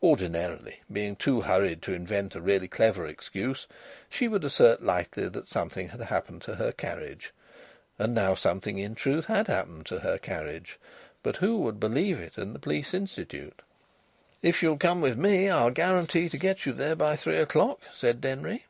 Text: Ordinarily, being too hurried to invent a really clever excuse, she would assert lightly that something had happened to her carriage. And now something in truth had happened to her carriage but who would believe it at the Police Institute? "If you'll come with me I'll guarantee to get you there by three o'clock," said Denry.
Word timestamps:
Ordinarily, 0.00 0.78
being 0.92 1.16
too 1.16 1.40
hurried 1.40 1.82
to 1.82 1.92
invent 1.92 2.36
a 2.36 2.40
really 2.40 2.68
clever 2.68 3.04
excuse, 3.04 3.66
she 4.08 4.28
would 4.28 4.44
assert 4.44 4.80
lightly 4.84 5.28
that 5.28 5.48
something 5.48 5.88
had 5.88 6.00
happened 6.02 6.40
to 6.42 6.54
her 6.54 6.70
carriage. 6.70 7.32
And 7.98 8.14
now 8.14 8.36
something 8.36 8.78
in 8.78 8.94
truth 8.94 9.26
had 9.26 9.48
happened 9.48 9.86
to 9.86 9.98
her 9.98 10.18
carriage 10.18 10.78
but 11.24 11.34
who 11.38 11.58
would 11.62 11.80
believe 11.80 12.20
it 12.20 12.38
at 12.38 12.52
the 12.52 12.60
Police 12.60 12.94
Institute? 12.94 13.60
"If 14.40 14.62
you'll 14.62 14.78
come 14.78 15.00
with 15.00 15.16
me 15.18 15.50
I'll 15.50 15.72
guarantee 15.72 16.28
to 16.28 16.38
get 16.38 16.64
you 16.64 16.72
there 16.72 16.94
by 16.94 17.16
three 17.16 17.38
o'clock," 17.38 17.80
said 17.92 18.20
Denry. 18.20 18.66